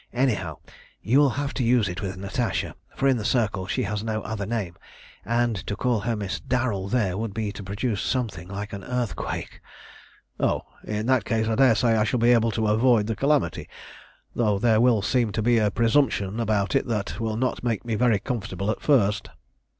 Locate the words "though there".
14.35-14.81